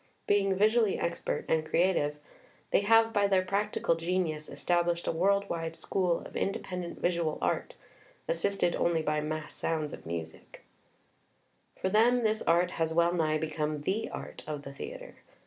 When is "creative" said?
1.63-2.15